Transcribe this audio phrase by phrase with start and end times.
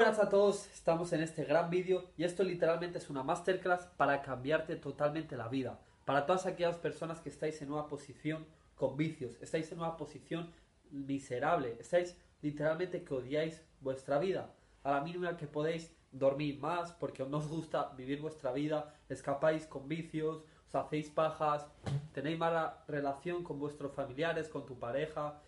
[0.00, 4.22] Buenas a todos, estamos en este gran vídeo y esto literalmente es una masterclass para
[4.22, 5.78] cambiarte totalmente la vida.
[6.06, 10.54] Para todas aquellas personas que estáis en una posición con vicios, estáis en una posición
[10.90, 14.54] miserable, estáis literalmente que odiáis vuestra vida.
[14.84, 19.66] A la mínima que podéis dormir más porque no os gusta vivir vuestra vida, escapáis
[19.66, 21.66] con vicios, os hacéis pajas,
[22.14, 25.42] tenéis mala relación con vuestros familiares, con tu pareja,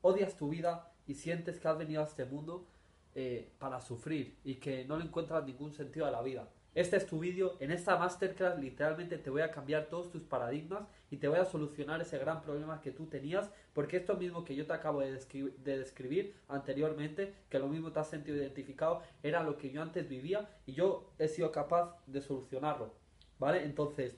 [0.00, 2.66] odias tu vida y sientes que has venido a este mundo
[3.14, 6.48] eh, para sufrir y que no le encuentras ningún sentido a la vida.
[6.74, 10.88] Este es tu vídeo, en esta masterclass literalmente te voy a cambiar todos tus paradigmas
[11.08, 14.56] y te voy a solucionar ese gran problema que tú tenías, porque esto mismo que
[14.56, 19.44] yo te acabo de, de describir anteriormente, que lo mismo te has sentido identificado, era
[19.44, 22.92] lo que yo antes vivía y yo he sido capaz de solucionarlo,
[23.38, 23.62] ¿vale?
[23.62, 24.16] Entonces,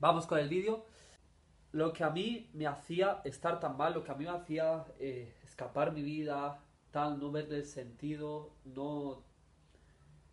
[0.00, 0.84] vamos con el vídeo.
[1.70, 4.84] Lo que a mí me hacía estar tan mal, lo que a mí me hacía
[4.98, 6.58] eh, escapar mi vida,
[6.90, 9.22] tal, no verle el sentido, no,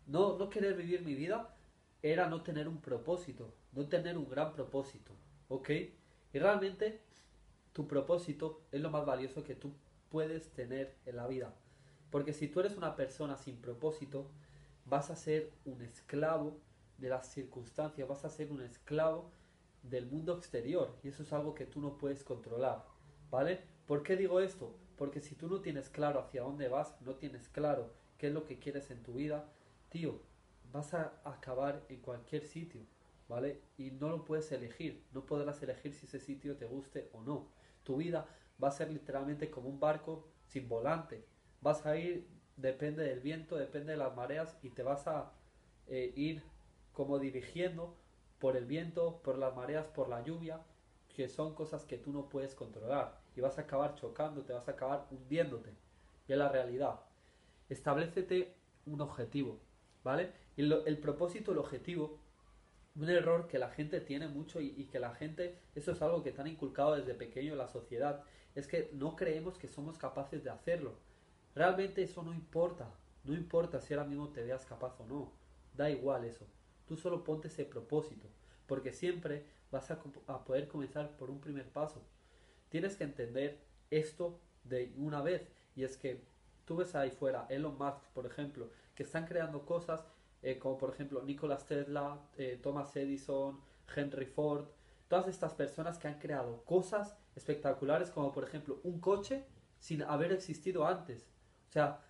[0.06, 1.54] no, no querer vivir mi vida,
[2.02, 5.12] era no tener un propósito, no tener un gran propósito,
[5.48, 5.70] ¿ok?
[6.32, 7.00] Y realmente
[7.72, 9.72] tu propósito es lo más valioso que tú
[10.10, 11.54] puedes tener en la vida.
[12.10, 14.30] Porque si tú eres una persona sin propósito,
[14.84, 16.58] vas a ser un esclavo
[16.98, 19.30] de las circunstancias, vas a ser un esclavo
[19.82, 22.84] del mundo exterior y eso es algo que tú no puedes controlar,
[23.30, 23.60] ¿vale?
[23.86, 24.74] ¿Por qué digo esto?
[24.96, 28.44] Porque si tú no tienes claro hacia dónde vas, no tienes claro qué es lo
[28.44, 29.44] que quieres en tu vida,
[29.90, 30.20] tío,
[30.72, 32.80] vas a acabar en cualquier sitio,
[33.28, 33.60] ¿vale?
[33.76, 37.48] Y no lo puedes elegir, no podrás elegir si ese sitio te guste o no.
[37.82, 38.26] Tu vida
[38.62, 41.26] va a ser literalmente como un barco sin volante.
[41.60, 45.32] Vas a ir, depende del viento, depende de las mareas y te vas a
[45.88, 46.42] eh, ir
[46.92, 47.94] como dirigiendo
[48.38, 50.62] por el viento, por las mareas, por la lluvia,
[51.14, 54.66] que son cosas que tú no puedes controlar y vas a acabar chocando, te vas
[54.66, 55.70] a acabar hundiéndote.
[56.26, 57.00] Y es la realidad.
[57.68, 58.56] Establecete
[58.86, 59.60] un objetivo,
[60.02, 60.32] ¿vale?
[60.56, 62.18] Y el propósito, el objetivo,
[62.96, 66.34] un error que la gente tiene mucho y, que la gente, eso es algo que
[66.36, 70.50] han inculcado desde pequeño en la sociedad, es que no creemos que somos capaces de
[70.50, 70.94] hacerlo.
[71.54, 72.90] Realmente eso no importa,
[73.24, 75.32] no importa si ahora mismo te veas capaz o no,
[75.74, 76.46] da igual eso.
[76.86, 78.28] Tú solo ponte ese propósito,
[78.66, 82.02] porque siempre vas a poder comenzar por un primer paso.
[82.76, 83.58] Tienes que entender
[83.90, 86.22] esto de una vez, y es que
[86.66, 90.04] tú ves ahí fuera, Elon Musk, por ejemplo, que están creando cosas
[90.42, 93.62] eh, como por ejemplo Nikola Tesla, eh, Thomas Edison,
[93.96, 94.66] Henry Ford,
[95.08, 99.46] todas estas personas que han creado cosas espectaculares como por ejemplo un coche
[99.78, 101.30] sin haber existido antes.
[101.70, 102.02] O sea,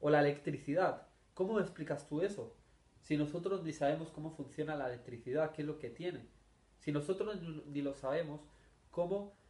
[0.00, 1.06] o la electricidad.
[1.34, 2.56] ¿Cómo explicas tú eso?
[3.02, 6.26] Si nosotros ni sabemos cómo funciona la electricidad, qué es lo que tiene.
[6.78, 8.40] Si nosotros ni lo sabemos,
[8.90, 9.43] ¿cómo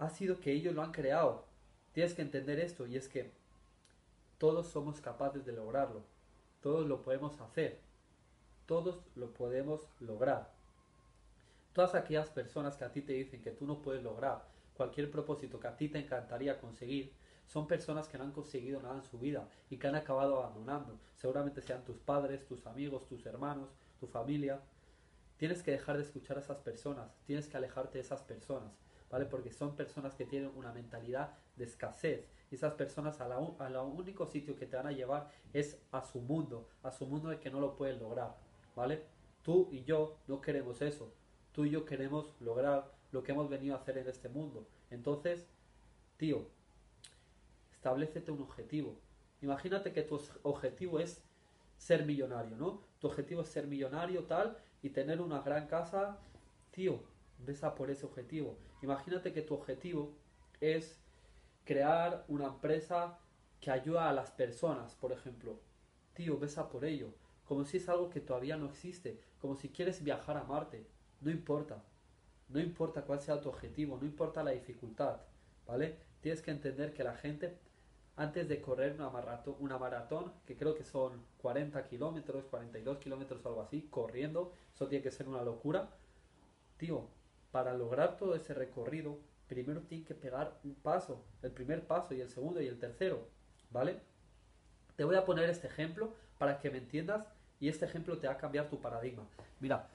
[0.00, 1.46] ha sido que ellos lo han creado?
[1.92, 3.32] Tienes que entender esto y es que
[4.38, 6.02] todos somos capaces de lograrlo.
[6.60, 7.80] Todos lo podemos hacer.
[8.66, 10.52] Todos lo podemos lograr.
[11.72, 14.44] Todas aquellas personas que a ti te dicen que tú no puedes lograr
[14.80, 17.12] cualquier propósito que a ti te encantaría conseguir,
[17.46, 20.98] son personas que no han conseguido nada en su vida y que han acabado abandonando.
[21.16, 23.68] Seguramente sean tus padres, tus amigos, tus hermanos,
[23.98, 24.62] tu familia.
[25.36, 28.72] Tienes que dejar de escuchar a esas personas, tienes que alejarte de esas personas,
[29.10, 29.26] ¿vale?
[29.26, 32.28] Porque son personas que tienen una mentalidad de escasez.
[32.50, 36.20] Y esas personas a a único sitio que te van a llevar es a su
[36.20, 38.36] mundo, a su mundo de que no lo pueden lograr,
[38.74, 39.02] ¿vale?
[39.42, 41.12] Tú y yo no queremos eso.
[41.52, 44.66] Tú y yo queremos lograr lo que hemos venido a hacer en este mundo.
[44.90, 45.48] Entonces,
[46.16, 46.46] tío,
[47.72, 48.96] establecete un objetivo.
[49.42, 51.22] Imagínate que tu objetivo es
[51.76, 52.82] ser millonario, ¿no?
[53.00, 56.18] Tu objetivo es ser millonario tal y tener una gran casa,
[56.70, 57.02] tío,
[57.44, 58.56] besa por ese objetivo.
[58.82, 60.14] Imagínate que tu objetivo
[60.60, 61.00] es
[61.64, 63.18] crear una empresa
[63.60, 65.60] que ayuda a las personas, por ejemplo.
[66.14, 67.14] Tío, besa por ello.
[67.44, 69.20] Como si es algo que todavía no existe.
[69.40, 70.86] Como si quieres viajar a Marte.
[71.20, 71.84] No importa.
[72.48, 73.98] No importa cuál sea tu objetivo.
[74.00, 75.20] No importa la dificultad.
[75.66, 75.98] ¿Vale?
[76.20, 77.58] Tienes que entender que la gente,
[78.16, 83.44] antes de correr una maratón, una maratón que creo que son 40 kilómetros, 42 kilómetros
[83.46, 85.90] algo así, corriendo, eso tiene que ser una locura.
[86.76, 87.08] Tío,
[87.50, 89.18] para lograr todo ese recorrido,
[89.48, 93.26] primero tiene que pegar un paso, el primer paso y el segundo y el tercero,
[93.70, 94.00] ¿vale?
[94.96, 97.26] Te voy a poner este ejemplo para que me entiendas
[97.58, 99.26] y este ejemplo te va a cambiar tu paradigma.
[99.58, 99.88] Mira,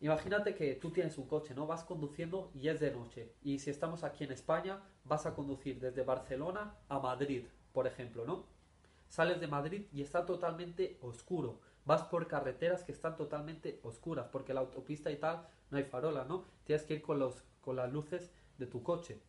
[0.00, 1.66] imagínate que tú tienes un coche, ¿no?
[1.66, 3.32] Vas conduciendo y es de noche.
[3.42, 8.24] Y si estamos aquí en España, vas a conducir desde Barcelona a Madrid, por ejemplo,
[8.24, 8.44] ¿no?
[9.08, 11.60] Sales de Madrid y está totalmente oscuro.
[11.86, 16.24] Vas por carreteras que están totalmente oscuras, porque la autopista y tal no hay farola,
[16.24, 16.44] ¿no?
[16.64, 19.20] Tienes que ir con, los, con las luces de tu coche.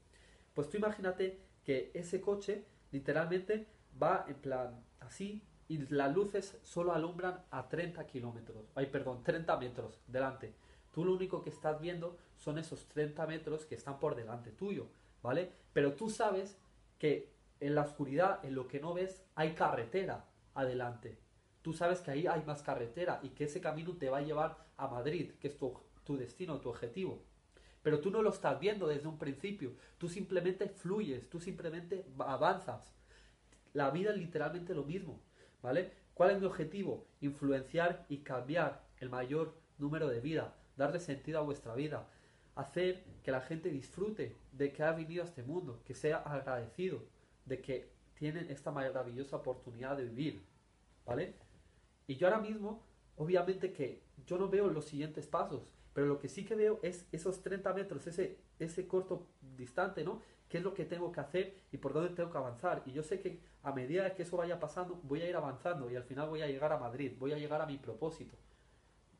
[0.54, 3.68] Pues tú imagínate que ese coche literalmente
[4.02, 9.58] va en plan así y las luces solo alumbran a 30 kilómetros, ay perdón, 30
[9.58, 10.54] metros delante.
[10.92, 14.88] Tú lo único que estás viendo son esos 30 metros que están por delante tuyo,
[15.22, 15.52] ¿vale?
[15.74, 16.58] Pero tú sabes
[16.98, 20.26] que en la oscuridad, en lo que no ves, hay carretera
[20.56, 21.18] adelante.
[21.68, 24.58] Tú sabes que ahí hay más carretera y que ese camino te va a llevar
[24.78, 27.22] a Madrid, que es tu, tu destino, tu objetivo.
[27.84, 29.74] Pero tú no lo estás viendo desde un principio.
[29.98, 32.96] Tú simplemente fluyes, tú simplemente avanzas.
[33.74, 35.20] La vida es literalmente lo mismo,
[35.62, 35.92] ¿vale?
[36.14, 37.06] ¿Cuál es mi objetivo?
[37.20, 42.08] Influenciar y cambiar el mayor número de vida, darle sentido a vuestra vida,
[42.56, 47.04] hacer que la gente disfrute de que ha venido a este mundo, que sea agradecido
[47.44, 50.46] de que tienen esta maravillosa oportunidad de vivir,
[51.06, 51.46] ¿vale?
[52.08, 52.82] Y yo ahora mismo,
[53.18, 57.06] obviamente que yo no veo los siguientes pasos, pero lo que sí que veo es
[57.12, 59.28] esos 30 metros, ese, ese corto
[59.58, 60.22] distante, ¿no?
[60.48, 62.84] ¿Qué es lo que tengo que hacer y por dónde tengo que avanzar?
[62.86, 65.96] Y yo sé que a medida que eso vaya pasando, voy a ir avanzando y
[65.96, 68.38] al final voy a llegar a Madrid, voy a llegar a mi propósito.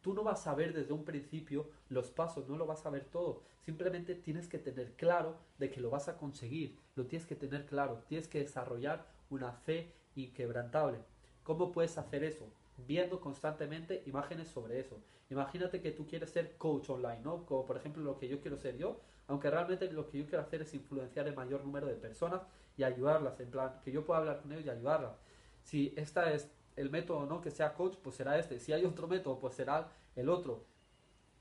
[0.02, 3.04] Tú no vas a ver desde un principio los pasos, no lo vas a ver
[3.06, 3.42] todo.
[3.66, 6.80] Simplemente tienes que tener claro de que lo vas a conseguir.
[6.96, 8.04] Lo tienes que tener claro.
[8.08, 11.00] Tienes que desarrollar una fe inquebrantable.
[11.44, 12.46] ¿Cómo puedes hacer eso?
[12.78, 14.98] Viendo constantemente imágenes sobre eso.
[15.30, 17.46] Imagínate que tú quieres ser coach online, ¿no?
[17.46, 20.42] Como por ejemplo lo que yo quiero ser yo, aunque realmente lo que yo quiero
[20.42, 22.44] hacer es influenciar el mayor número de personas
[22.78, 25.18] y ayudarlas, en plan, que yo pueda hablar con ellos y ayudarlas.
[25.64, 28.60] Si esta es el método no que sea coach, pues será este.
[28.60, 30.66] Si hay otro método, pues será el otro.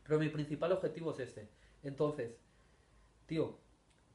[0.03, 1.49] Pero mi principal objetivo es este.
[1.83, 2.37] Entonces,
[3.27, 3.59] tío,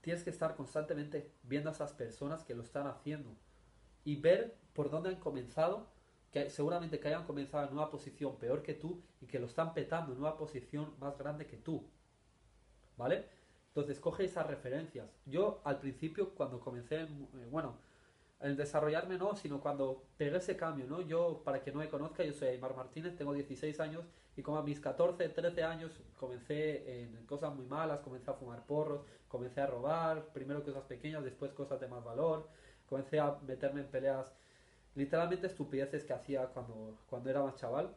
[0.01, 3.29] tienes que estar constantemente viendo a esas personas que lo están haciendo
[4.03, 5.87] y ver por dónde han comenzado,
[6.31, 9.73] que seguramente que hayan comenzado en una posición peor que tú y que lo están
[9.73, 11.83] petando en una posición más grande que tú.
[12.97, 13.25] ¿Vale?
[13.67, 15.09] Entonces coge esas referencias.
[15.25, 17.07] Yo al principio cuando comencé, eh,
[17.49, 17.77] bueno,
[18.39, 21.01] el desarrollarme no, sino cuando pegué ese cambio, ¿no?
[21.01, 24.03] Yo, para que no me conozca, yo soy Aymar Martínez, tengo 16 años
[24.35, 28.65] y como a mis 14, 13 años comencé en cosas muy malas, comencé a fumar
[28.65, 32.49] porros, comencé a robar, primero cosas pequeñas, después cosas de más valor,
[32.87, 34.33] comencé a meterme en peleas,
[34.95, 37.93] literalmente estupideces que hacía cuando, cuando era más chaval.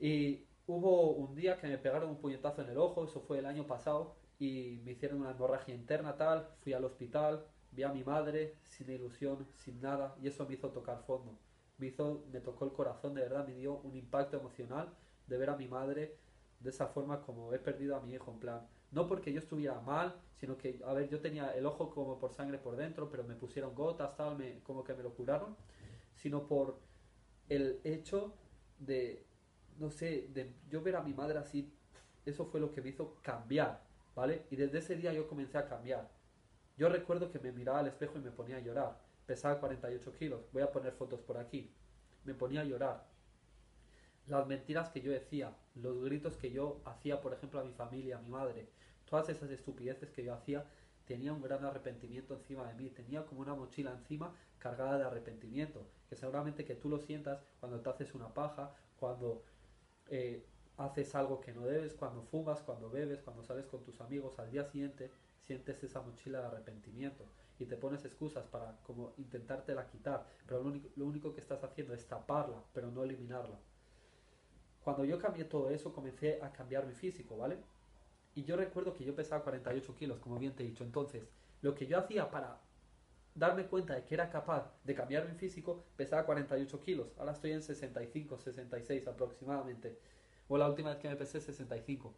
[0.00, 3.46] Y hubo un día que me pegaron un puñetazo en el ojo, eso fue el
[3.46, 8.04] año pasado, y me hicieron una hemorragia interna tal, fui al hospital, vi a mi
[8.04, 11.38] madre sin ilusión, sin nada, y eso me hizo tocar fondo.
[11.78, 14.88] Me, hizo, me tocó el corazón, de verdad, me dio un impacto emocional
[15.26, 16.16] de ver a mi madre
[16.60, 19.80] de esa forma como he perdido a mi hijo, en plan, no porque yo estuviera
[19.80, 23.24] mal, sino que, a ver, yo tenía el ojo como por sangre por dentro, pero
[23.24, 25.56] me pusieron gotas, tal, me, como que me lo curaron,
[26.24, 26.78] sino por
[27.50, 28.34] el hecho
[28.78, 29.26] de,
[29.78, 31.70] no sé, de yo ver a mi madre así,
[32.24, 33.82] eso fue lo que me hizo cambiar,
[34.14, 34.46] ¿vale?
[34.50, 36.10] Y desde ese día yo comencé a cambiar.
[36.78, 38.98] Yo recuerdo que me miraba al espejo y me ponía a llorar.
[39.26, 40.40] Pesaba 48 kilos.
[40.50, 41.70] Voy a poner fotos por aquí.
[42.24, 43.06] Me ponía a llorar.
[44.26, 48.16] Las mentiras que yo decía, los gritos que yo hacía, por ejemplo, a mi familia,
[48.16, 48.70] a mi madre,
[49.04, 50.64] todas esas estupideces que yo hacía,
[51.06, 52.90] tenía un gran arrepentimiento encima de mí.
[52.90, 55.86] Tenía como una mochila encima cargada de arrepentimiento.
[56.08, 59.42] Que seguramente que tú lo sientas cuando te haces una paja, cuando
[60.08, 60.44] eh,
[60.76, 64.50] haces algo que no debes, cuando fumas, cuando bebes, cuando sales con tus amigos al
[64.50, 65.10] día siguiente
[65.46, 67.24] sientes esa mochila de arrepentimiento
[67.58, 71.62] y te pones excusas para como intentártela quitar, pero lo único, lo único que estás
[71.62, 73.58] haciendo es taparla, pero no eliminarla.
[74.82, 77.58] Cuando yo cambié todo eso, comencé a cambiar mi físico, ¿vale?
[78.34, 80.84] Y yo recuerdo que yo pesaba 48 kilos, como bien te he dicho.
[80.84, 81.22] Entonces,
[81.62, 82.60] lo que yo hacía para
[83.34, 87.14] darme cuenta de que era capaz de cambiar mi físico, pesaba 48 kilos.
[87.18, 89.98] Ahora estoy en 65, 66 aproximadamente.
[90.48, 92.14] O la última vez que me pesé 65.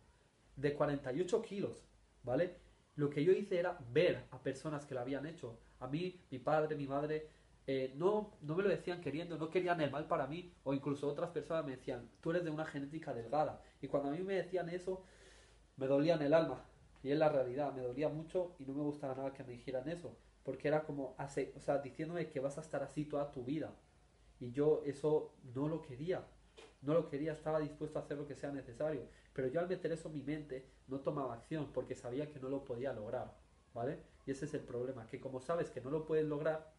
[0.56, 1.84] De 48 kilos,
[2.22, 2.56] ¿vale?
[2.96, 5.58] Lo que yo hice era ver a personas que lo habían hecho.
[5.80, 7.28] A mí, mi padre, mi madre,
[7.66, 11.08] eh, no, no me lo decían queriendo, no querían el mal para mí, o incluso
[11.08, 13.62] otras personas me decían, tú eres de una genética delgada.
[13.82, 15.04] Y cuando a mí me decían eso,
[15.76, 16.64] me dolía en el alma.
[17.02, 19.88] Y es la realidad, me dolía mucho y no me gustaba nada que me dijeran
[19.88, 20.16] eso.
[20.42, 23.74] Porque era como, hace, o sea, diciéndome que vas a estar así toda tu vida.
[24.40, 26.24] Y yo eso no lo quería.
[26.82, 29.08] No lo quería, estaba dispuesto a hacer lo que sea necesario.
[29.32, 32.48] Pero yo al meter eso en mi mente no tomaba acción porque sabía que no
[32.48, 33.36] lo podía lograr,
[33.74, 34.00] ¿vale?
[34.24, 36.72] Y ese es el problema, que como sabes que no lo puedes lograr,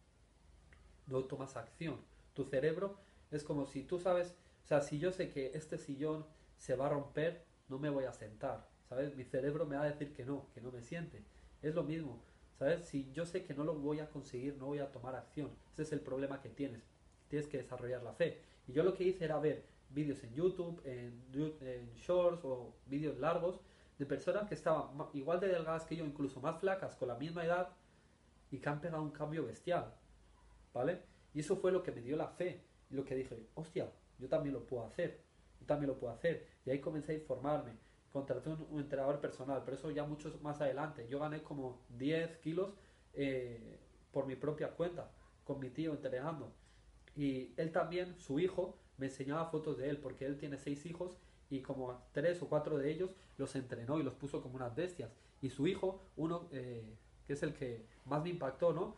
[1.08, 2.02] no tomas acción.
[2.34, 2.98] Tu cerebro
[3.32, 6.26] es como si tú sabes, o sea, si yo sé que este sillón
[6.58, 9.16] se va a romper, no me voy a sentar, ¿sabes?
[9.16, 11.24] Mi cerebro me va a decir que no, que no me siente.
[11.62, 12.22] Es lo mismo,
[12.58, 12.86] ¿sabes?
[12.86, 15.52] Si yo sé que no lo voy a conseguir, no voy a tomar acción.
[15.74, 16.84] Ese es el problema que tienes.
[17.28, 18.42] Tienes que desarrollar la fe.
[18.68, 23.60] Y yo lo que hice era ver vídeos en YouTube, en, shorts o vídeos largos
[23.98, 27.46] de personas que estaban igual de delgadas que yo, incluso más flacas, con la misma
[27.46, 27.70] edad
[28.52, 29.94] y que han pegado un cambio bestial.
[30.74, 31.02] ¿Vale?
[31.34, 32.64] Y eso fue lo que me dio la fe.
[32.90, 35.20] Y lo que dije, hostia, yo también lo puedo hacer,
[35.60, 36.48] yo también lo puedo hacer.
[36.66, 37.74] Y ahí comencé a informarme,
[38.18, 41.08] contraté un, entrenador personal, pero eso ya mucho más adelante.
[41.08, 42.74] Yo gané como 10 kilos
[43.14, 43.80] eh,
[44.12, 45.12] por mi propia cuenta,
[45.44, 46.52] con mi tío entrenando.
[47.16, 51.18] Y él también, su hijo, me enseñaba fotos de él, porque él tiene seis hijos
[51.50, 55.12] y como tres o cuatro de ellos los entrenó y los puso como unas bestias.
[55.42, 58.96] Y su hijo, uno eh, que es el que más me impactó, ¿no?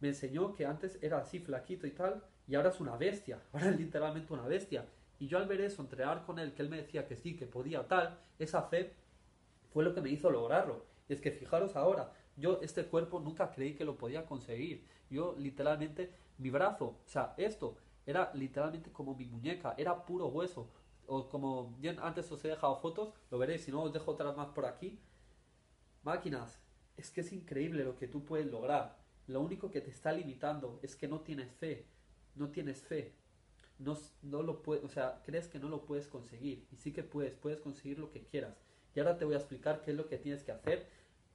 [0.00, 3.70] Me enseñó que antes era así flaquito y tal, y ahora es una bestia, ahora
[3.70, 4.86] es literalmente una bestia.
[5.20, 7.46] Y yo al ver eso, entrenar con él, que él me decía que sí, que
[7.46, 8.94] podía tal, esa fe
[9.68, 10.86] fue lo que me hizo lograrlo.
[11.08, 14.86] Y es que fijaros ahora, yo este cuerpo nunca creí que lo podía conseguir.
[15.10, 20.70] Yo literalmente, mi brazo, o sea, esto era literalmente como mi muñeca, era puro hueso.
[21.06, 24.34] O como bien antes os he dejado fotos, lo veréis, si no os dejo otras
[24.34, 24.98] más por aquí.
[26.02, 26.62] Máquinas,
[26.96, 28.96] es que es increíble lo que tú puedes lograr.
[29.26, 31.86] Lo único que te está limitando es que no tienes fe.
[32.36, 33.19] No tienes fe.
[33.80, 36.66] No, no lo puedes, o sea, crees que no lo puedes conseguir.
[36.70, 38.56] Y sí que puedes, puedes conseguir lo que quieras.
[38.94, 40.86] Y ahora te voy a explicar qué es lo que tienes que hacer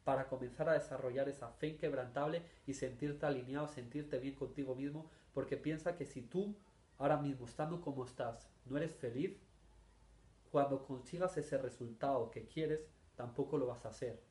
[0.05, 5.57] para comenzar a desarrollar esa fe inquebrantable y sentirte alineado, sentirte bien contigo mismo, porque
[5.57, 6.55] piensa que si tú
[6.97, 9.37] ahora mismo, estando como estás, no eres feliz,
[10.51, 14.21] cuando consigas ese resultado que quieres, tampoco lo vas a hacer.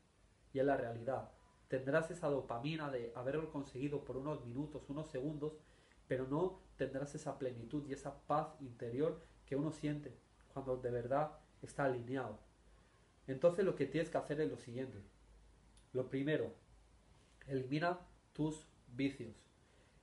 [0.52, 1.30] Y es la realidad.
[1.68, 5.54] Tendrás esa dopamina de haberlo conseguido por unos minutos, unos segundos,
[6.08, 10.14] pero no tendrás esa plenitud y esa paz interior que uno siente
[10.52, 11.32] cuando de verdad
[11.62, 12.38] está alineado.
[13.26, 14.99] Entonces lo que tienes que hacer es lo siguiente.
[15.92, 16.52] Lo primero,
[17.46, 17.99] elimina
[18.32, 19.34] tus vicios.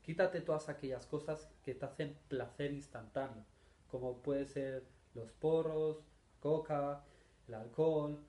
[0.03, 3.43] Quítate todas aquellas cosas que te hacen placer instantáneo,
[3.89, 5.97] como puede ser los porros,
[6.39, 7.03] coca,
[7.47, 8.19] el alcohol,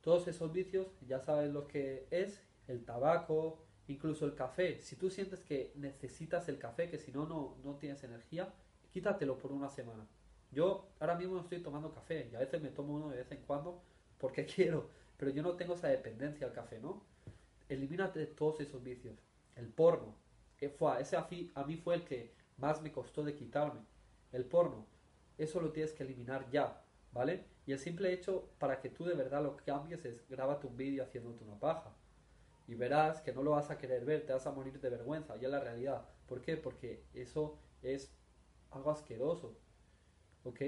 [0.00, 4.80] todos esos vicios, ya sabes lo que es, el tabaco, incluso el café.
[4.80, 8.52] Si tú sientes que necesitas el café, que si no, no tienes energía,
[8.90, 10.06] quítatelo por una semana.
[10.52, 13.30] Yo ahora mismo no estoy tomando café y a veces me tomo uno de vez
[13.32, 13.82] en cuando
[14.18, 17.02] porque quiero, pero yo no tengo esa dependencia al café, ¿no?
[17.68, 19.16] Elimínate todos esos vicios.
[19.56, 20.16] El porno,
[20.78, 23.80] fue, ese a mí fue el que más me costó de quitarme.
[24.32, 24.86] El porno,
[25.38, 26.82] eso lo tienes que eliminar ya,
[27.12, 27.44] ¿vale?
[27.66, 31.02] Y el simple hecho para que tú de verdad lo cambies es grábate un vídeo
[31.04, 31.94] haciéndote una paja.
[32.70, 35.36] Y verás que no lo vas a querer ver, te vas a morir de vergüenza,
[35.36, 36.06] ya la realidad.
[36.28, 36.56] ¿Por qué?
[36.56, 38.14] Porque eso es
[38.70, 39.58] algo asqueroso.
[40.44, 40.60] ¿Ok?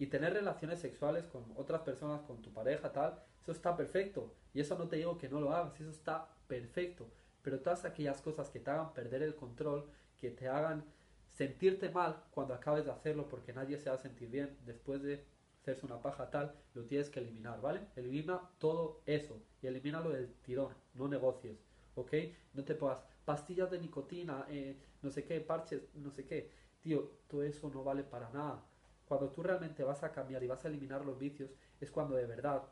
[0.00, 4.34] Y tener relaciones sexuales con otras personas, con tu pareja, tal, eso está perfecto.
[4.52, 7.08] Y eso no te digo que no lo hagas, eso está perfecto.
[7.42, 10.84] Pero todas aquellas cosas que te hagan perder el control, que te hagan
[11.28, 15.24] sentirte mal cuando acabes de hacerlo porque nadie se va a sentir bien después de
[15.70, 17.80] hacerse una paja tal, lo tienes que eliminar, ¿vale?
[17.96, 21.58] Elimina todo eso y elimínalo del tirón, no negocies,
[21.94, 22.12] ¿ok?
[22.54, 26.50] No te pongas pastillas de nicotina, eh, no sé qué, parches, no sé qué.
[26.80, 28.64] Tío, todo eso no vale para nada.
[29.04, 31.50] Cuando tú realmente vas a cambiar y vas a eliminar los vicios,
[31.80, 32.62] es cuando de verdad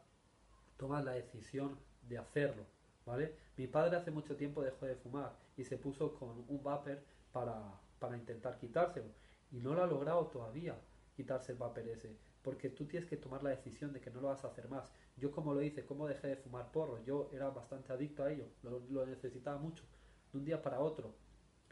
[0.76, 2.64] tomas la decisión de hacerlo,
[3.05, 3.35] ¿vale?
[3.57, 6.99] Mi padre hace mucho tiempo dejó de fumar y se puso con un vapor
[7.33, 9.11] para, para intentar quitárselo.
[9.50, 10.76] Y no lo ha logrado todavía
[11.17, 12.17] quitarse el vapor ese
[12.49, 14.90] porque tú tienes que tomar la decisión de que no lo vas a hacer más.
[15.19, 18.47] Yo como lo hice, como dejé de fumar porro, yo era bastante adicto a ello,
[18.62, 19.85] lo, necesitaba mucho,
[20.33, 21.14] de un día para otro.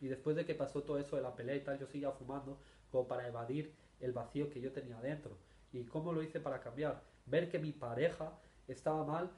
[0.03, 2.61] Y después de que pasó todo eso de la pelea y tal, yo seguía fumando
[2.91, 5.39] como para evadir el vacío que yo tenía dentro.
[5.73, 7.03] ¿Y cómo lo hice para cambiar?
[7.25, 9.31] Ver que mi pareja estaba mal,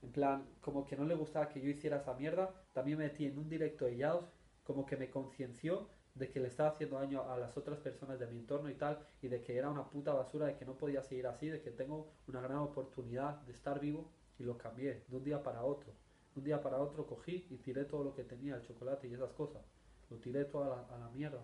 [0.00, 3.26] en plan, como que no le gustaba que yo hiciera esa mierda, también me metí
[3.26, 4.24] en un directo de Yaos,
[4.64, 8.26] como que me concienció de que le estaba haciendo daño a las otras personas de
[8.26, 11.02] mi entorno y tal, y de que era una puta basura, de que no podía
[11.02, 15.16] seguir así, de que tengo una gran oportunidad de estar vivo, y lo cambié de
[15.16, 15.92] un día para otro.
[16.34, 19.14] De un día para otro cogí y tiré todo lo que tenía, el chocolate y
[19.14, 19.62] esas cosas.
[20.10, 21.42] Lo tiré toda la, a la mierda.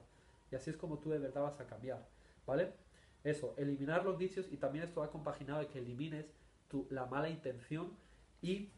[0.51, 2.07] Y así es como tú de verdad vas a cambiar,
[2.47, 2.73] ¿vale?
[3.25, 6.27] Eso, eliminar los vicios y también esto va compaginado de que elimines
[6.69, 7.91] tu, la mala intención
[8.43, 8.71] y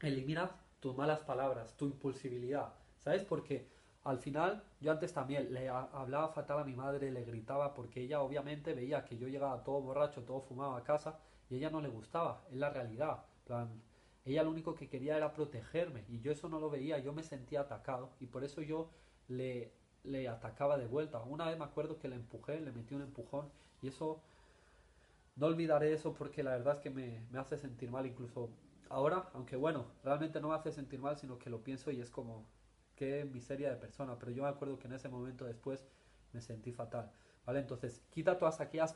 [0.00, 2.72] eliminas tus malas palabras, tu impulsibilidad.
[2.98, 3.24] ¿Sabes?
[3.24, 3.68] Porque
[4.08, 8.22] al final, yo antes también le hablaba fatal a mi madre, le gritaba porque ella
[8.22, 11.18] obviamente veía que yo llegaba todo borracho, todo fumado a casa
[11.50, 13.24] y ella no le gustaba, es la realidad.
[14.24, 17.22] Ella lo único que quería era protegerme y yo eso no lo veía, yo me
[17.22, 18.90] sentía atacado y por eso yo
[19.28, 19.72] le,
[20.04, 21.20] le atacaba de vuelta.
[21.20, 23.50] Una vez me acuerdo que le empujé, le metí un empujón
[23.82, 24.22] y eso,
[25.36, 28.48] no olvidaré eso porque la verdad es que me, me hace sentir mal incluso
[28.88, 32.10] ahora, aunque bueno, realmente no me hace sentir mal, sino que lo pienso y es
[32.10, 32.46] como,
[32.98, 35.86] qué miseria de persona, pero yo me acuerdo que en ese momento después
[36.32, 37.12] me sentí fatal,
[37.46, 37.60] ¿vale?
[37.60, 38.92] Entonces, quita todas aquellas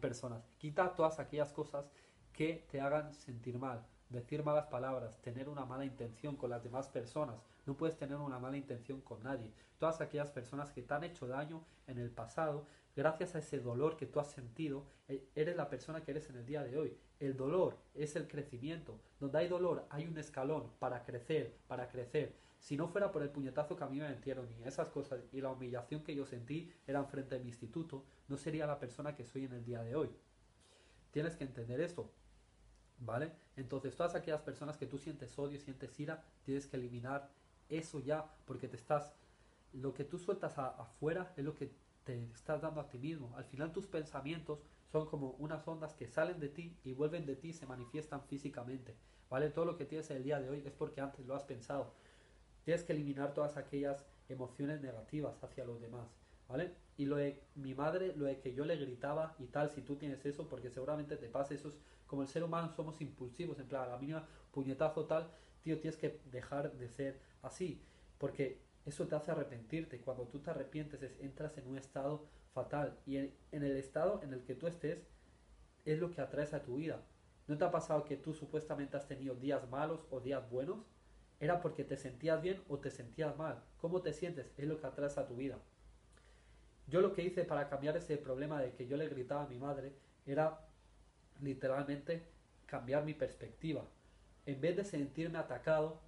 [0.00, 1.90] personas, quita todas aquellas cosas
[2.32, 6.88] que te hagan sentir mal, decir malas palabras, tener una mala intención con las demás
[6.88, 7.44] personas.
[7.66, 9.52] No puedes tener una mala intención con nadie.
[9.78, 12.64] Todas aquellas personas que te han hecho daño en el pasado,
[12.96, 16.36] gracias a ese dolor que tú has sentido, e, eres la persona que eres en
[16.36, 16.96] el día de hoy.
[17.20, 18.98] El dolor es el crecimiento.
[19.20, 22.47] Donde hay dolor hay un escalón para crecer, para crecer.
[22.58, 25.40] Si no fuera por el puñetazo que a mí me metieron y esas cosas y
[25.40, 29.24] la humillación que yo sentí eran frente a mi instituto, no sería la persona que
[29.24, 30.10] soy en el día de hoy.
[31.10, 32.12] Tienes que entender esto.
[33.00, 33.32] ¿Vale?
[33.56, 37.30] Entonces, todas aquellas personas que tú sientes odio, sientes ira, tienes que eliminar
[37.68, 39.14] eso ya, porque te estás.
[39.72, 41.72] Lo que tú sueltas afuera es lo que
[42.04, 43.36] te estás dando a ti mismo.
[43.36, 47.36] Al final, tus pensamientos son como unas ondas que salen de ti y vuelven de
[47.36, 48.96] ti y se manifiestan físicamente.
[49.30, 49.50] ¿Vale?
[49.50, 51.94] Todo lo que tienes el día de hoy es porque antes lo has pensado.
[52.68, 56.06] Tienes que eliminar todas aquellas emociones negativas hacia los demás.
[56.48, 56.74] ¿Vale?
[56.98, 59.96] Y lo de mi madre, lo de que yo le gritaba y tal, si tú
[59.96, 61.72] tienes eso, porque seguramente te pasa eso,
[62.06, 65.30] como el ser humano somos impulsivos, en plan, a la mínima puñetazo tal,
[65.62, 67.82] tío, tienes que dejar de ser así,
[68.18, 70.02] porque eso te hace arrepentirte.
[70.02, 72.98] Cuando tú te arrepientes, entras en un estado fatal.
[73.06, 75.06] Y en, en, el estado en el que tú estés,
[75.86, 77.00] es lo que atraes a tu vida.
[77.46, 80.97] ¿No te ha pasado que tú supuestamente has tenido días malos o días buenos?
[81.40, 83.62] Era porque te sentías bien o te sentías mal.
[83.80, 84.52] ¿Cómo te sientes?
[84.56, 85.58] Es lo que atraes a tu vida.
[86.88, 89.58] Yo lo que hice para cambiar ese problema de que yo le gritaba a mi
[89.58, 89.92] madre
[90.26, 90.66] era
[91.40, 92.26] literalmente
[92.66, 93.84] cambiar mi perspectiva.
[94.46, 96.00] En vez de sentirme atacado,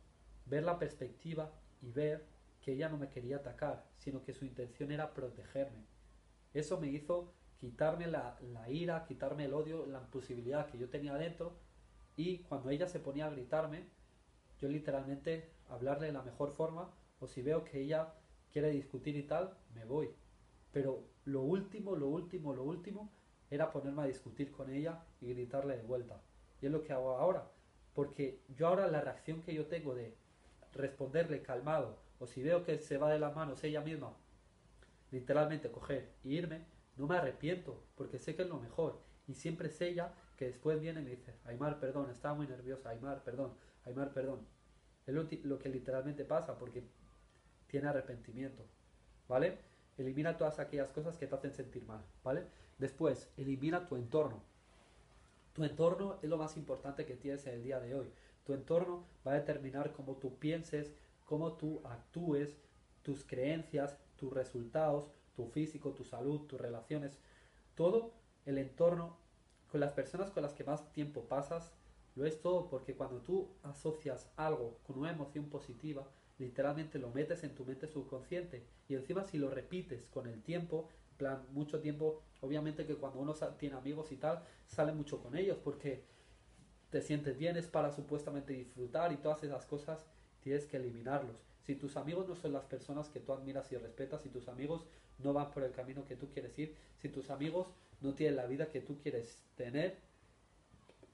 [0.46, 2.24] ver la perspectiva y ver
[2.60, 5.84] que ella no me quería atacar, sino que su intención era protegerme.
[6.52, 11.52] Eso me hizo quitarme la, ira, quitarme el odio, la imposibilidad que yo tenía dentro
[12.16, 13.84] y cuando ella se ponía a gritarme,
[14.60, 16.90] yo literalmente hablarle de la mejor forma
[17.20, 18.14] o si veo que ella
[18.52, 20.10] quiere discutir y tal, me voy.
[20.72, 23.10] Pero lo último, lo último, lo último
[23.50, 26.20] era ponerme a discutir con ella y gritarle de vuelta.
[26.60, 27.50] Y es lo que hago ahora.
[27.94, 30.14] Porque yo ahora la reacción que yo tengo de
[30.72, 34.14] responderle calmado, o si veo que se va de las manos ella misma,
[35.10, 36.64] literalmente coger e irme,
[36.96, 39.00] no me arrepiento, porque sé que es lo mejor.
[39.26, 42.90] Y siempre es ella que después viene y me dice, Aymar, perdón, estaba muy nerviosa,
[42.90, 43.52] Aymar, perdón,
[43.90, 44.46] Aymar, perdón.
[45.06, 46.82] Es lo, lo que literalmente pasa, porque
[47.66, 48.64] tiene arrepentimiento.
[49.28, 49.58] ¿Vale?
[49.98, 52.44] Elimina todas aquellas cosas que te hacen sentir mal, ¿vale?
[52.78, 54.42] Después, elimina tu entorno.
[55.52, 58.10] Tu entorno es lo más importante que tienes en el día de hoy.
[58.44, 60.94] Tu entorno va a determinar cómo tú pienses,
[61.26, 62.56] cómo tú actúes,
[63.02, 67.18] tus creencias, tus resultados, tu físico, tu salud, tus relaciones.
[67.74, 68.12] Todo
[68.46, 69.18] el entorno
[69.70, 71.72] con las personas con las que más tiempo pasas,
[72.16, 76.06] lo es todo porque cuando tú asocias algo con una emoción positiva,
[76.38, 80.88] literalmente lo metes en tu mente subconsciente y encima si lo repites con el tiempo,
[81.16, 85.58] plan mucho tiempo, obviamente que cuando uno tiene amigos y tal, sale mucho con ellos
[85.62, 86.02] porque
[86.90, 90.06] te sientes bien, es para supuestamente disfrutar y todas esas cosas
[90.42, 91.36] tienes que eliminarlos.
[91.62, 94.86] Si tus amigos no son las personas que tú admiras y respetas, si tus amigos
[95.18, 97.68] no van por el camino que tú quieres ir, si tus amigos
[98.00, 99.98] no tienen la vida que tú quieres tener,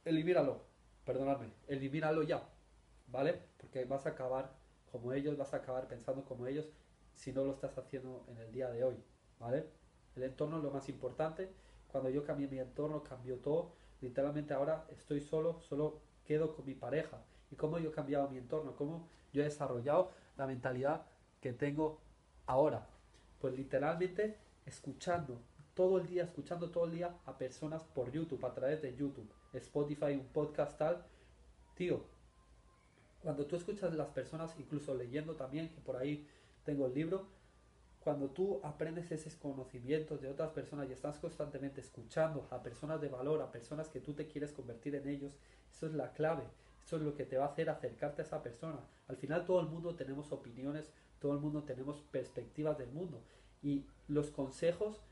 [0.05, 0.63] elimínalo,
[1.07, 2.43] perdonadme, elimínalo ya,
[3.07, 3.41] ¿vale?
[3.57, 4.53] Porque vas a acabar
[4.91, 6.69] como ellos, vas a acabar pensando como ellos
[7.15, 8.97] si no lo estás haciendo en el día de hoy,
[9.39, 9.67] ¿vale?
[10.17, 11.53] El entorno es lo más importante.
[11.89, 13.73] Cuando yo cambié mi entorno, cambió todo.
[14.01, 17.23] Literalmente ahora estoy solo, solo quedo con mi pareja.
[17.51, 18.75] ¿Y cómo yo he cambiado mi entorno?
[18.77, 21.07] ¿Cómo yo he desarrollado la mentalidad
[21.41, 22.01] que tengo
[22.47, 22.87] ahora?
[23.41, 25.41] Pues literalmente escuchando
[25.75, 29.31] todo el día, escuchando todo el día a personas por YouTube, a través de YouTube,
[29.57, 31.05] Spotify, un podcast tal.
[31.75, 32.05] Tío,
[33.23, 36.27] cuando tú escuchas las personas, incluso leyendo también, que por ahí
[36.65, 37.27] tengo el libro,
[38.01, 43.09] cuando tú aprendes esos conocimientos de otras personas y estás constantemente escuchando a personas de
[43.09, 45.37] valor, a personas que tú te quieres convertir en ellos,
[45.73, 46.45] eso es la clave.
[46.87, 48.79] Eso es lo que te va a hacer acercarte a esa persona.
[49.09, 50.89] Al final todo el mundo tenemos opiniones,
[51.19, 53.21] todo el mundo tenemos perspectivas del mundo.
[53.61, 55.03] Y los consejos,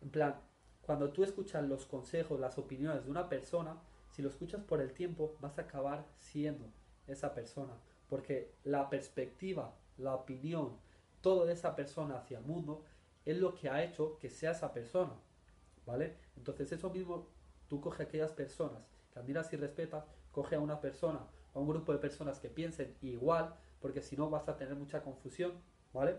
[0.00, 0.40] en plan,
[0.82, 4.92] cuando tú escuchas los consejos, las opiniones de una persona, si lo escuchas por el
[4.92, 6.66] tiempo, vas a acabar siendo
[7.06, 7.74] esa persona.
[8.08, 10.78] Porque la perspectiva, la opinión,
[11.20, 12.84] todo de esa persona hacia el mundo
[13.24, 15.12] es lo que ha hecho que sea esa persona.
[15.86, 16.16] ¿Vale?
[16.36, 17.28] Entonces eso mismo,
[17.68, 21.20] tú coge a aquellas personas que admiras y respetas, coge a una persona,
[21.54, 25.02] a un grupo de personas que piensen igual, porque si no vas a tener mucha
[25.02, 25.52] confusión,
[25.92, 26.16] ¿vale?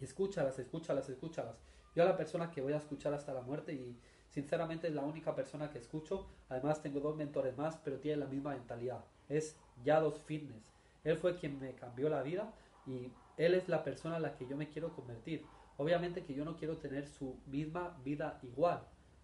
[0.00, 1.56] Y escúchalas, escúchalas, escúchalas.
[1.94, 3.98] Yo a la persona que voy a escuchar hasta la muerte y
[4.28, 6.26] sinceramente es la única persona que escucho.
[6.48, 9.04] Además tengo dos mentores más, pero tiene la misma mentalidad.
[9.28, 10.64] Es Yados Fitness.
[11.04, 12.52] Él fue quien me cambió la vida
[12.86, 15.44] y él es la persona a la que yo me quiero convertir.
[15.76, 18.82] Obviamente que yo no quiero tener su misma vida igual,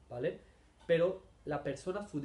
[0.08, 0.40] ¿vale?
[0.86, 2.20] Pero la persona, su,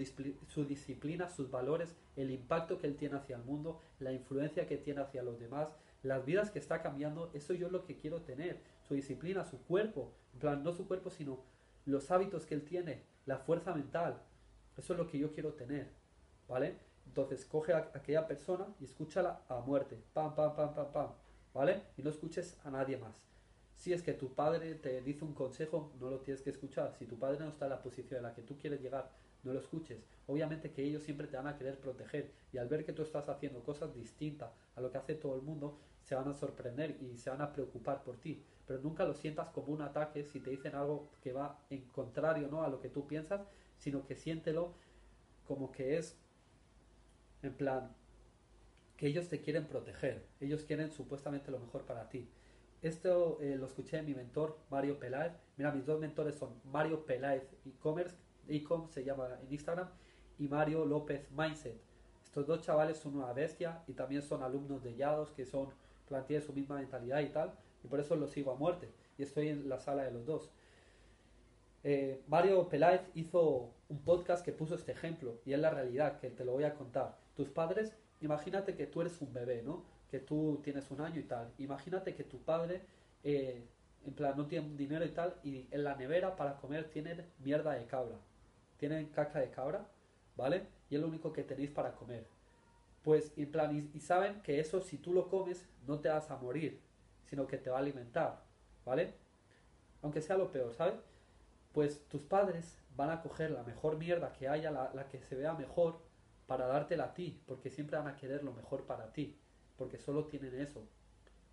[0.47, 4.77] su, disciplina, sus valores, el impacto que él tiene hacia el mundo, la influencia que
[4.77, 8.61] tiene hacia los demás, las vidas que está cambiando, eso yo lo que quiero tener.
[8.87, 11.39] Su disciplina, su cuerpo, en plan, no su cuerpo, sino
[11.85, 14.21] los hábitos que él tiene, la fuerza mental.
[14.77, 15.89] Eso es lo que yo quiero tener.
[16.47, 16.77] ¿Vale?
[17.05, 20.01] Entonces coge a aquella persona y escúchala a muerte.
[20.13, 21.11] Pam, pam, pam, pam, pam.
[21.53, 21.83] ¿Vale?
[21.97, 23.15] Y no escuches a nadie más.
[23.75, 26.93] Si es que tu padre te dice un consejo, no lo tienes que escuchar.
[26.97, 29.09] Si tu padre no está en la posición en la que tú quieres llegar,
[29.43, 29.97] no lo escuches.
[30.27, 33.27] Obviamente que ellos siempre te van a querer proteger y al ver que tú estás
[33.27, 37.17] haciendo cosas distintas a lo que hace todo el mundo, se van a sorprender y
[37.17, 38.43] se van a preocupar por ti.
[38.67, 42.47] Pero nunca lo sientas como un ataque si te dicen algo que va en contrario
[42.49, 42.63] ¿no?
[42.63, 43.41] a lo que tú piensas,
[43.77, 44.73] sino que siéntelo
[45.47, 46.17] como que es
[47.41, 47.95] en plan
[48.97, 52.29] que ellos te quieren proteger, ellos quieren supuestamente lo mejor para ti.
[52.81, 55.33] Esto eh, lo escuché de mi mentor Mario Peláez.
[55.57, 58.15] Mira, mis dos mentores son Mario Peláez e-commerce,
[58.47, 59.89] ecom se llama en Instagram,
[60.39, 61.79] y Mario López Mindset.
[62.23, 65.69] Estos dos chavales son una bestia y también son alumnos de Yados que son
[66.11, 68.89] plantean su misma mentalidad y tal, y por eso los sigo a muerte.
[69.17, 70.51] Y estoy en la sala de los dos.
[71.83, 76.29] Eh, Mario Peláez hizo un podcast que puso este ejemplo, y es la realidad, que
[76.29, 77.17] te lo voy a contar.
[77.35, 79.85] Tus padres, imagínate que tú eres un bebé, ¿no?
[80.11, 81.53] que tú tienes un año y tal.
[81.57, 82.81] Imagínate que tu padre,
[83.23, 83.65] eh,
[84.05, 87.71] en plan, no tiene dinero y tal, y en la nevera para comer tienen mierda
[87.73, 88.17] de cabra.
[88.77, 89.87] Tienen caca de cabra,
[90.35, 90.67] ¿vale?
[90.89, 92.27] Y es lo único que tenéis para comer.
[93.03, 96.37] Pues, en plan, y, saben que eso si tú lo comes no te vas a
[96.37, 96.81] morir,
[97.25, 98.43] sino que te va a alimentar,
[98.85, 99.15] ¿vale?
[100.01, 100.95] Aunque sea lo peor, ¿sabes?
[101.71, 105.35] Pues tus padres van a coger la mejor mierda que haya, la, la que se
[105.35, 105.99] vea mejor,
[106.45, 109.41] para dártela a ti, porque siempre van a querer lo mejor para ti
[109.81, 110.87] porque solo tienen eso.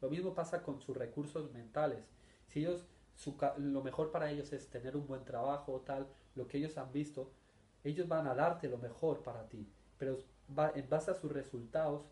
[0.03, 2.05] Lo mismo pasa con sus recursos mentales.
[2.47, 2.85] Si ellos,
[3.57, 6.93] lo mejor para ellos es tener un buen trabajo o tal, lo que ellos han
[6.93, 7.33] visto,
[7.85, 9.67] ellos van a darte lo mejor para ti.
[9.97, 10.19] Pero
[10.75, 12.07] en base a sus resultados,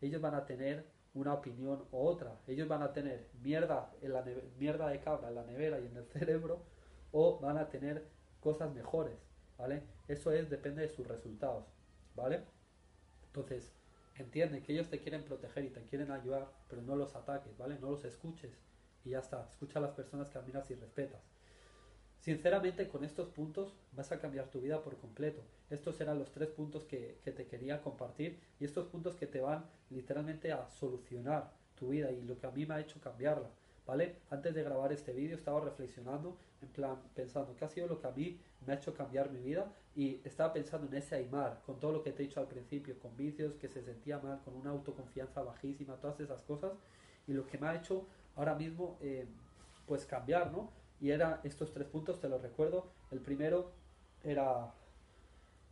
[0.00, 2.40] ellos van a tener una opinión u otra.
[2.46, 4.24] Ellos van a tener mierda, en la
[4.58, 6.62] mierda de cabra en la nevera y en el cerebro,
[7.12, 8.06] o van a tener
[8.40, 9.18] cosas mejores,
[9.58, 9.82] ¿vale?
[10.08, 11.66] Eso es, depende de sus resultados,
[12.16, 12.44] ¿vale?
[13.26, 13.72] Entonces,
[14.16, 17.78] Entiende que ellos te quieren proteger y te quieren ayudar, pero no los ataques, ¿vale?
[17.80, 18.52] No los escuches
[19.04, 19.46] y ya está.
[19.50, 21.22] Escucha a las personas que admiras y respetas.
[22.22, 25.42] Sinceramente, con estos puntos vas a cambiar tu vida por completo.
[25.70, 29.40] Estos eran los tres puntos que, que, te quería compartir y estos puntos que te
[29.40, 33.50] van literalmente a solucionar tu vida y lo que a mí me ha hecho cambiarla.
[33.84, 34.18] ¿Vale?
[34.30, 38.06] Antes de grabar este vídeo estaba reflexionando, en plan, pensando qué ha sido lo que
[38.06, 41.80] a mí me ha hecho cambiar mi vida y estaba pensando en ese Aymar, con
[41.80, 44.54] todo lo que te he dicho al principio, con vicios, que se sentía mal, con
[44.54, 46.70] una autoconfianza bajísima, todas esas cosas
[47.26, 48.06] y lo que me ha hecho
[48.36, 49.26] ahora mismo eh,
[49.86, 50.70] pues cambiar, ¿no?
[51.02, 52.90] Y eran estos tres puntos, te los recuerdo.
[53.10, 53.72] El primero
[54.22, 54.72] era...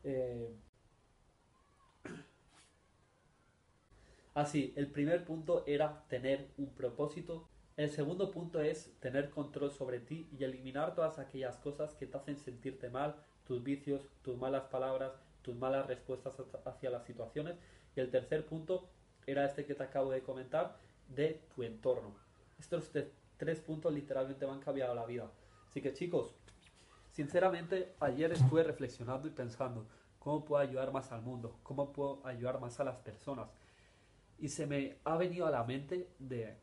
[0.05, 0.55] Eh,
[4.35, 7.49] así, el primer punto era tener un propósito
[7.81, 12.15] el segundo punto es tener control sobre ti y eliminar todas aquellas cosas que te
[12.19, 13.17] hacen sentirte mal,
[13.47, 17.57] tus vicios, tus malas palabras, tus malas respuestas hacia las situaciones.
[17.97, 18.91] Y el tercer punto
[19.27, 20.77] era este que te acabo de comentar,
[21.09, 22.15] de tu entorno.
[22.59, 22.91] Estos
[23.41, 25.31] tres puntos literalmente me han cambiado la vida.
[25.67, 26.35] Así que chicos,
[27.11, 29.87] sinceramente ayer estuve reflexionando y pensando
[30.19, 33.49] cómo puedo ayudar más al mundo, cómo puedo ayudar más a las personas.
[34.39, 36.55] Y se me ha venido a la mente de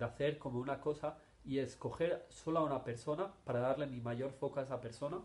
[0.00, 4.58] hacer como una cosa y escoger solo a una persona para darle mi mayor foco
[4.58, 5.20] a esa persona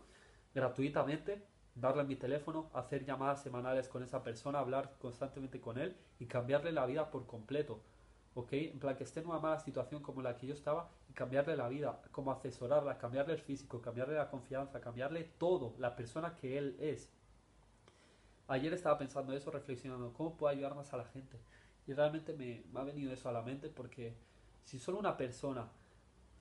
[0.54, 1.42] gratuitamente,
[1.74, 6.70] darle mi teléfono, hacer llamadas semanales con esa persona, hablar constantemente con él y cambiarle
[6.70, 7.82] la vida por completo.
[8.34, 8.52] ¿Ok?
[8.52, 11.56] En plan que esté en una mala situación como la que yo estaba y cambiarle
[11.56, 16.56] la vida, como asesorarla, cambiarle el físico, cambiarle la confianza, cambiarle todo, la persona que
[16.56, 17.10] él es.
[18.48, 21.38] Ayer estaba pensando eso, reflexionando, ¿cómo puedo ayudar más a la gente?
[21.86, 24.16] Y realmente me, me ha venido eso a la mente porque
[24.64, 25.68] si solo una persona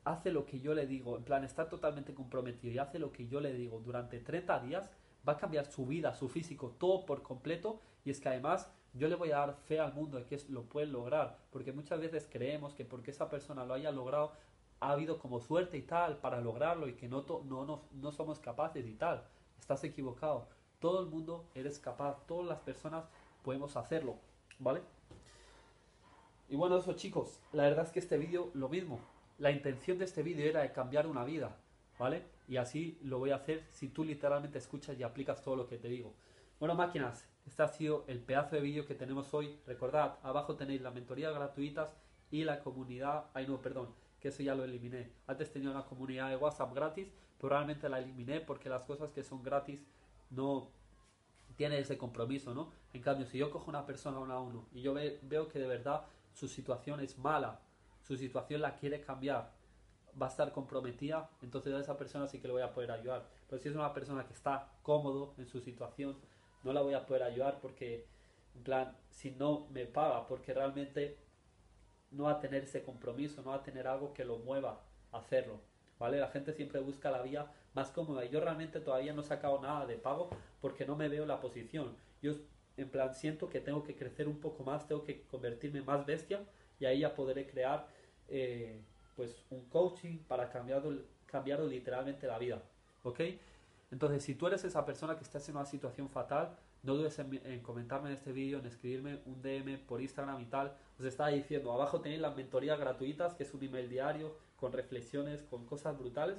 [0.03, 3.27] hace lo que yo le digo, en plan está totalmente comprometido y hace lo que
[3.27, 4.89] yo le digo durante 30 días,
[5.27, 7.79] va a cambiar su vida, su físico, todo por completo.
[8.03, 10.63] Y es que además yo le voy a dar fe al mundo de que lo
[10.63, 14.33] puede lograr, porque muchas veces creemos que porque esa persona lo haya logrado,
[14.81, 18.39] ha habido como suerte y tal para lograrlo y que no, no, no, no somos
[18.39, 19.23] capaces y tal.
[19.59, 20.47] Estás equivocado.
[20.79, 23.05] Todo el mundo eres capaz, todas las personas
[23.43, 24.17] podemos hacerlo,
[24.59, 24.81] ¿vale?
[26.49, 28.99] Y bueno, eso chicos, la verdad es que este vídeo lo mismo.
[29.37, 31.55] La intención de este vídeo era de cambiar una vida,
[31.97, 32.25] ¿vale?
[32.47, 35.77] Y así lo voy a hacer si tú literalmente escuchas y aplicas todo lo que
[35.77, 36.13] te digo.
[36.59, 39.59] Bueno, máquinas, este ha sido el pedazo de vídeo que tenemos hoy.
[39.65, 41.89] Recordad, abajo tenéis la mentoría gratuitas
[42.29, 43.25] y la comunidad...
[43.33, 45.11] Ay, no, perdón, que eso ya lo eliminé.
[45.27, 49.23] Antes tenía una comunidad de WhatsApp gratis, pero realmente la eliminé porque las cosas que
[49.23, 49.81] son gratis
[50.29, 50.69] no
[51.55, 52.71] tiene ese compromiso, ¿no?
[52.93, 55.67] En cambio, si yo cojo una persona uno a uno y yo veo que de
[55.67, 57.61] verdad su situación es mala,
[58.01, 59.51] su situación la quiere cambiar,
[60.19, 63.27] va a estar comprometida, entonces a esa persona sí que le voy a poder ayudar.
[63.49, 66.17] Pero si es una persona que está cómodo en su situación,
[66.63, 68.05] no la voy a poder ayudar porque,
[68.55, 71.17] en plan, si no me paga, porque realmente
[72.11, 75.17] no va a tener ese compromiso, no va a tener algo que lo mueva a
[75.19, 75.59] hacerlo.
[75.99, 76.19] ¿Vale?
[76.19, 78.25] La gente siempre busca la vía más cómoda.
[78.25, 81.95] Yo realmente todavía no he sacado nada de pago porque no me veo la posición.
[82.23, 82.33] Yo,
[82.77, 86.43] en plan, siento que tengo que crecer un poco más, tengo que convertirme más bestia
[86.79, 87.87] y ahí ya podré crear
[88.29, 88.81] eh,
[89.15, 90.81] pues un coaching para cambiar,
[91.27, 92.63] cambiar literalmente la vida.
[93.03, 93.19] ¿Ok?
[93.91, 97.59] Entonces, si tú eres esa persona que está en una situación fatal, no dudes en,
[97.59, 100.73] comentarme en este vídeo, en escribirme un DM por Instagram y tal.
[100.97, 105.43] Os estaba diciendo, abajo tenéis las mentorías gratuitas, que es un email diario con reflexiones,
[105.43, 106.37] con cosas brutales.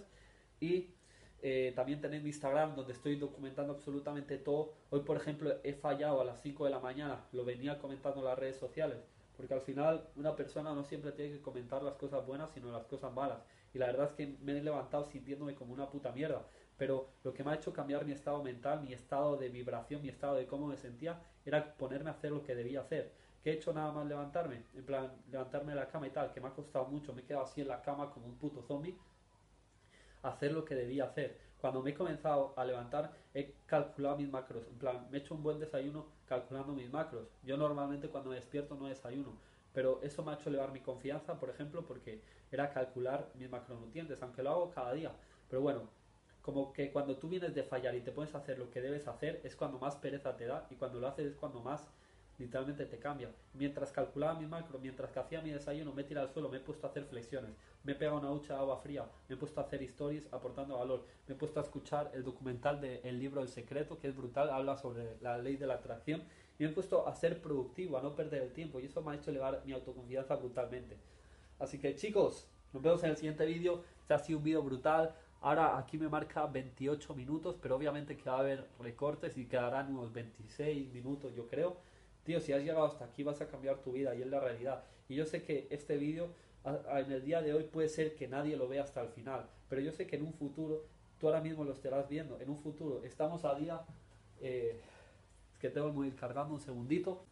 [0.60, 0.94] Y
[1.42, 4.72] eh, también tenéis mi Instagram, donde estoy documentando absolutamente todo.
[4.90, 8.26] Hoy, por ejemplo, he fallado a las 5 de la mañana, lo venía comentando en
[8.26, 8.98] las redes sociales.
[9.36, 12.86] Porque al final una persona no siempre tiene que comentar las cosas buenas, sino las
[12.86, 13.38] cosas malas.
[13.74, 16.46] Y la verdad es que me he levantado sintiéndome como una puta mierda.
[16.76, 20.08] Pero lo que me ha hecho cambiar mi estado mental, mi estado de vibración, mi
[20.08, 23.12] estado de cómo me sentía, era ponerme a hacer lo que debía hacer.
[23.42, 24.64] ¿Qué he hecho nada más levantarme?
[24.74, 27.12] En plan, levantarme de la cama y tal, que me ha costado mucho.
[27.12, 28.96] Me he quedado así en la cama como un puto zombie.
[30.22, 31.38] Hacer lo que debía hacer.
[31.60, 34.66] Cuando me he comenzado a levantar, he calculado mis macros.
[34.68, 37.28] En plan, me he hecho un buen desayuno calculando mis macros.
[37.44, 39.36] Yo normalmente cuando me despierto no desayuno,
[39.72, 44.22] pero eso me ha hecho elevar mi confianza, por ejemplo, porque era calcular mis macronutrientes,
[44.22, 45.12] aunque lo hago cada día.
[45.48, 45.88] Pero bueno,
[46.42, 49.06] como que cuando tú vienes de fallar y te pones a hacer lo que debes
[49.08, 51.88] hacer, es cuando más pereza te da y cuando lo haces es cuando más
[52.38, 53.30] literalmente te cambia.
[53.54, 56.56] Mientras calculaba mi macro, mientras que hacía mi desayuno, me he tirado al suelo, me
[56.56, 57.52] he puesto a hacer flexiones,
[57.84, 60.78] me he pegado una ducha de agua fría, me he puesto a hacer stories aportando
[60.78, 64.50] valor, me he puesto a escuchar el documental del libro El Secreto, que es brutal,
[64.50, 66.24] habla sobre la ley de la atracción,
[66.58, 69.12] y me he puesto a ser productivo, a no perder el tiempo, y eso me
[69.12, 70.96] ha hecho elevar mi autoconfianza brutalmente.
[71.58, 75.14] Así que chicos, nos vemos en el siguiente vídeo, este ha sido un vídeo brutal,
[75.42, 79.94] Ahora aquí me marca 28 minutos, pero obviamente que va a haber recortes y quedarán
[79.94, 81.76] unos 26 minutos, yo creo
[82.24, 84.84] tío, si has llegado hasta aquí vas a cambiar tu vida y es la realidad.
[85.08, 86.28] Y yo sé que este vídeo
[86.64, 89.80] en el día de hoy puede ser que nadie lo vea hasta el final, pero
[89.80, 90.84] yo sé que en un futuro,
[91.18, 93.80] tú ahora mismo lo estarás viendo, en un futuro, estamos a día,
[94.40, 94.80] eh,
[95.52, 97.24] es que tengo que ir cargando un segundito.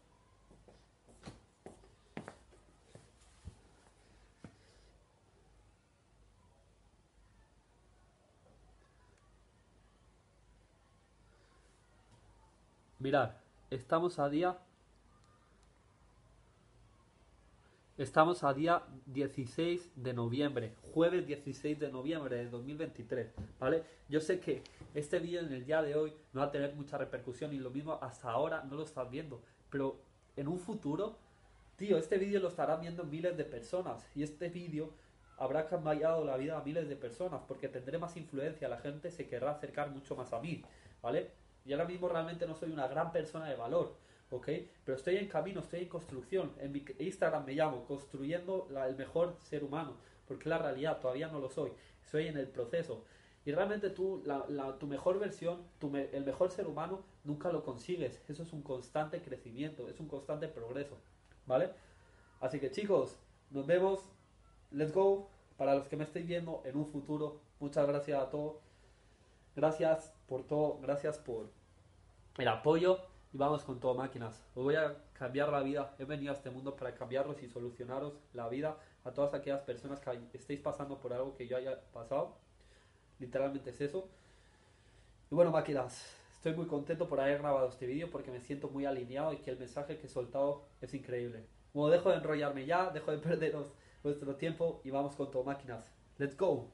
[13.00, 13.30] Mirad,
[13.70, 14.58] estamos a día
[17.96, 23.84] Estamos a día 16 de noviembre, jueves 16 de noviembre de 2023, ¿vale?
[24.10, 24.62] Yo sé que
[24.94, 27.70] este vídeo en el día de hoy no va a tener mucha repercusión y lo
[27.70, 29.96] mismo hasta ahora no lo estás viendo, pero
[30.36, 31.16] en un futuro,
[31.76, 34.90] tío, este vídeo lo estarán viendo miles de personas y este vídeo
[35.38, 39.26] habrá cambiado la vida a miles de personas porque tendré más influencia, la gente se
[39.26, 40.62] querrá acercar mucho más a mí,
[41.02, 41.39] ¿vale?
[41.64, 43.94] Y ahora mismo realmente no soy una gran persona de valor,
[44.30, 44.48] ¿ok?
[44.84, 46.52] Pero estoy en camino, estoy en construcción.
[46.58, 49.94] En mi Instagram me llamo Construyendo el mejor ser humano,
[50.26, 51.72] porque la realidad todavía no lo soy,
[52.10, 53.04] soy en el proceso.
[53.44, 58.20] Y realmente tú, la, tu mejor versión, tu el mejor ser humano, nunca lo consigues.
[58.28, 60.98] Eso es un constante crecimiento, es un constante progreso,
[61.46, 61.70] ¿vale?
[62.40, 63.18] Así que chicos,
[63.50, 64.00] nos vemos.
[64.70, 65.28] Let's go.
[65.56, 68.56] Para los que me estéis viendo en un futuro, muchas gracias a todos.
[69.56, 71.50] Gracias por todo, gracias por
[72.38, 73.00] el apoyo
[73.32, 74.40] y vamos con todo máquinas.
[74.54, 75.96] Os voy a cambiar la vida.
[75.98, 79.98] He venido a este mundo para cambiaros y solucionaros la vida a todas aquellas personas
[79.98, 82.36] que estéis pasando por algo que yo haya pasado.
[83.18, 84.08] Literalmente es eso.
[85.32, 88.86] Y bueno, máquinas, estoy muy contento por haber grabado este vídeo porque me siento muy
[88.86, 91.44] alineado y que el mensaje que he soltado es increíble.
[91.72, 93.72] Como dejo de enrollarme ya, dejo de perderos
[94.04, 95.92] vuestro tiempo y vamos con todo máquinas.
[96.18, 96.70] Let's go.